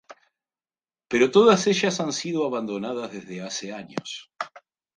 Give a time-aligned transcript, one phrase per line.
[1.07, 4.31] Pero todas ellas han sido abandonadas desde hace años.